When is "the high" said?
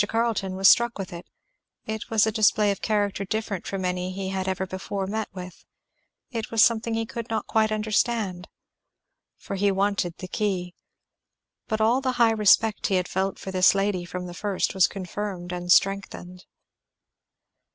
12.01-12.31